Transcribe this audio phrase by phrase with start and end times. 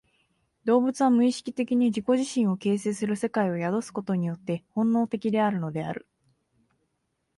[0.65, 6.07] 動物は無意識的に自己自身を形成する世界を宿すことによって本能的であるのである。